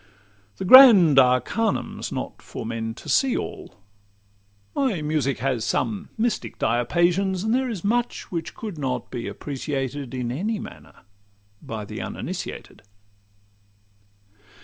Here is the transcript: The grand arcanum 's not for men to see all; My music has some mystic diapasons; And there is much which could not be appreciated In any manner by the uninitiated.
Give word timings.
The 0.57 0.65
grand 0.65 1.19
arcanum 1.19 2.01
's 2.01 2.11
not 2.11 2.41
for 2.41 2.65
men 2.65 2.95
to 2.95 3.07
see 3.07 3.37
all; 3.37 3.75
My 4.75 4.99
music 5.03 5.37
has 5.37 5.63
some 5.63 6.09
mystic 6.17 6.57
diapasons; 6.57 7.43
And 7.43 7.53
there 7.53 7.69
is 7.69 7.83
much 7.83 8.31
which 8.31 8.55
could 8.55 8.79
not 8.79 9.11
be 9.11 9.27
appreciated 9.27 10.15
In 10.15 10.31
any 10.31 10.57
manner 10.57 11.01
by 11.61 11.85
the 11.85 12.01
uninitiated. 12.01 12.81